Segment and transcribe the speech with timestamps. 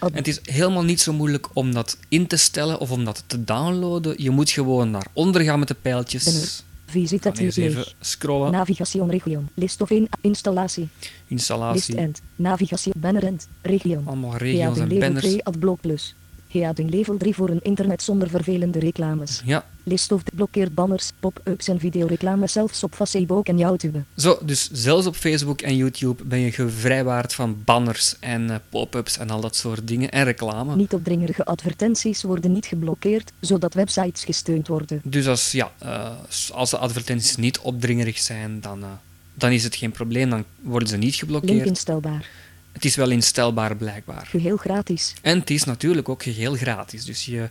[0.00, 3.24] En het is helemaal niet zo moeilijk om dat in te stellen of om dat
[3.26, 4.14] te downloaden.
[4.22, 6.62] Je moet gewoon naar onder gaan met de pijltjes.
[6.86, 8.52] Visita Dan eens even scrollen.
[8.52, 9.48] Navigation region.
[9.54, 10.08] List of 1.
[10.20, 10.88] Installatie.
[10.98, 11.96] List Installatie.
[11.96, 12.20] end.
[12.36, 13.48] Navigation banner end.
[13.62, 14.02] Region.
[14.06, 15.24] Allemaal regio's en banners.
[15.24, 16.14] 2 Adblock Plus.
[16.50, 19.42] Heading level 3 voor een internet zonder vervelende reclames.
[19.44, 24.02] Ja, List of blokkeert banners, pop-ups en videoreclames zelfs op Facebook en YouTube.
[24.16, 29.18] Zo, dus zelfs op Facebook en YouTube ben je gevrijwaard van banners en eh, pop-ups
[29.18, 30.76] en al dat soort dingen en reclame.
[30.76, 35.00] Niet opdringerige advertenties worden niet geblokkeerd, zodat websites gesteund worden.
[35.04, 36.10] Dus als, ja, eh,
[36.52, 38.88] als de advertenties niet opdringerig zijn, dan, eh,
[39.34, 40.30] dan is het geen probleem.
[40.30, 41.66] Dan worden ze niet Link geblokkeerd.
[41.66, 42.28] instelbaar.
[42.72, 44.26] Het is wel instelbaar blijkbaar.
[44.26, 45.14] Geheel gratis.
[45.22, 47.48] En het is natuurlijk ook geheel gratis, dus je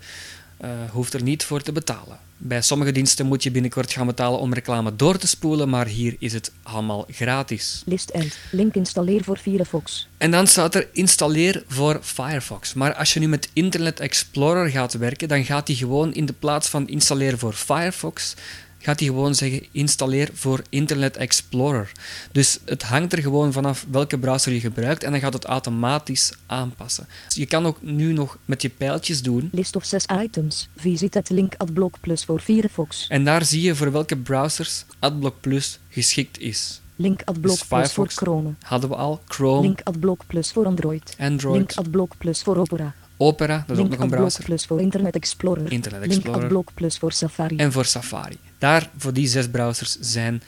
[0.57, 2.19] eh, hoeft er niet voor te betalen.
[2.38, 6.16] Bij sommige diensten moet je binnenkort gaan betalen om reclame door te spoelen, maar hier
[6.19, 7.81] is het allemaal gratis.
[7.85, 8.38] List end.
[8.52, 10.08] Link installeer voor Firefox.
[10.18, 12.74] En dan staat er installeer voor Firefox.
[12.74, 16.34] Maar als je nu met Internet Explorer gaat werken, dan gaat hij gewoon in de
[16.34, 18.35] plaats van installeer voor Firefox,
[18.79, 21.91] gaat hij gewoon zeggen installeer voor Internet Explorer.
[22.31, 26.34] Dus het hangt er gewoon vanaf welke browser je gebruikt en dan gaat het automatisch
[26.45, 27.07] aanpassen.
[27.28, 30.69] Dus je kan ook nu nog met je pijltjes doen List of 6 items.
[30.75, 33.06] Visit het link Adblock Plus voor Firefox.
[33.09, 36.81] en daar zie je voor welke browsers AdBlock Plus geschikt is.
[36.96, 38.07] Link Adblock Dus Plus voor.
[38.07, 38.53] Chrome.
[38.61, 41.16] Hadden we al Chrome, Link Adblock Plus voor Android.
[41.19, 42.94] Android, Link Adblock Plus voor Opera.
[43.22, 45.72] Opera, dat is ook Link nog een browser, Plus voor Internet Explorer.
[45.72, 46.44] Internet Link Explorer.
[46.44, 47.56] Adblock Plus voor Safari.
[47.56, 48.38] en voor Safari.
[48.57, 50.44] Daar, voor die zes browsers, zijn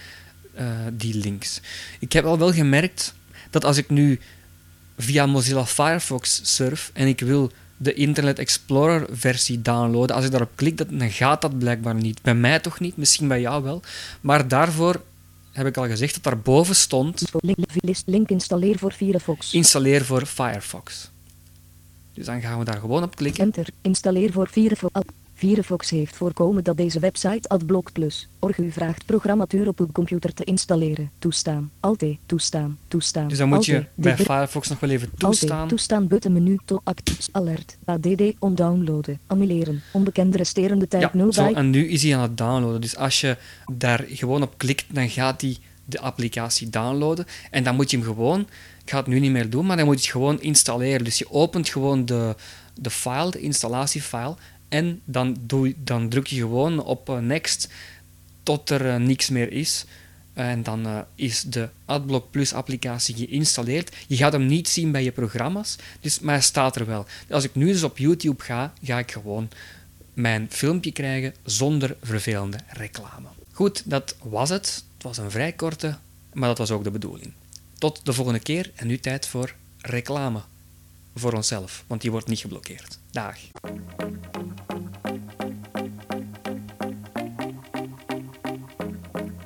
[0.53, 1.61] eh, die links.
[1.99, 3.13] Ik heb al wel gemerkt
[3.49, 4.19] dat als ik nu
[4.97, 10.51] via Mozilla Firefox surf en ik wil de Internet Explorer versie downloaden, als ik daarop
[10.55, 12.21] klik, dan gaat dat blijkbaar niet.
[12.21, 13.81] Bij mij toch niet, misschien bij jou wel.
[14.21, 15.01] Maar daarvoor
[15.51, 17.57] heb ik al gezegd dat daarboven stond link,
[18.05, 19.53] link installeer voor Firefox.
[19.53, 21.09] installeer voor Firefox.
[22.13, 23.43] Dus dan gaan we daar gewoon op klikken.
[23.43, 23.67] Enter.
[23.81, 24.99] Installeer voor Firefox.
[25.33, 30.33] Firefox heeft voorkomen dat deze website Adblock Plus org u vraagt programmatuur op uw computer
[30.33, 31.11] te installeren.
[31.19, 31.71] Toestaan.
[31.79, 32.03] Alt.
[32.25, 32.77] Toestaan.
[32.87, 33.27] Toestaan.
[33.27, 33.85] Dus dan moet je Alt.
[33.95, 35.19] bij Firefox nog wel even Alt.
[35.19, 35.67] toestaan.
[35.67, 37.77] Toestaan button menu to act alert.
[37.85, 39.19] ADD ondownloaden.
[39.27, 39.81] Annuleren.
[39.91, 42.81] Onbekende resterende tijd Ja, 0 zo, en nu is hij aan het downloaden.
[42.81, 43.37] Dus als je
[43.71, 47.25] daar gewoon op klikt, dan gaat hij de applicatie downloaden.
[47.51, 48.47] En dan moet je hem gewoon,
[48.91, 51.03] ga het nu niet meer doen, maar dan moet je het gewoon installeren.
[51.03, 52.35] Dus je opent gewoon de,
[52.79, 54.35] de file, de installatiefile,
[54.69, 57.69] en dan, doe, dan druk je gewoon op eh, next
[58.43, 59.85] tot er eh, niks meer is.
[60.33, 63.95] En dan eh, is de AdBlock Plus applicatie geïnstalleerd.
[64.07, 67.05] Je gaat hem niet zien bij je programma's, dus, maar hij staat er wel.
[67.29, 69.49] Als ik nu dus op YouTube ga, ga ik gewoon
[70.13, 73.27] mijn filmpje krijgen zonder vervelende reclame.
[73.51, 74.83] Goed, dat was het.
[74.93, 75.97] Het was een vrij korte,
[76.33, 77.33] maar dat was ook de bedoeling.
[77.81, 80.41] Tot de volgende keer en nu tijd voor reclame.
[81.15, 82.99] Voor onszelf, want die wordt niet geblokkeerd.
[83.11, 83.37] Dag.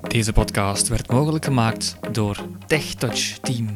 [0.07, 2.37] Deze podcast werd mogelijk gemaakt door
[2.67, 3.75] TechTouch Team.